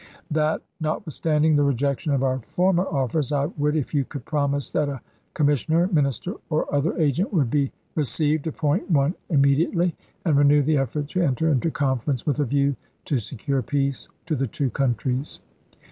[0.31, 4.71] That, not withstanding the rejection of our former offers, I would, if you could promise
[4.71, 4.99] that a
[5.35, 9.95] commissioner, minister, or other agent would be received, appoint one immediately,
[10.25, 12.75] and renew the effort to enter into conference, with a view
[13.05, 15.39] to secure peace to the two countries.